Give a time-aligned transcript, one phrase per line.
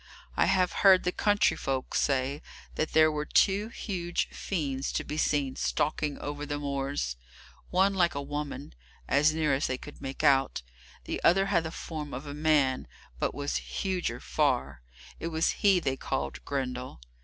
[0.35, 2.41] I have heard the country folk say
[2.73, 7.17] that there were two huge fiends to be seen stalking over the moors,
[7.69, 8.73] one like a woman,
[9.07, 10.63] as near as they could make out,
[11.03, 12.87] the other had the form of a man,
[13.19, 14.81] but was huger far.
[15.19, 16.99] It was he they called Grendel.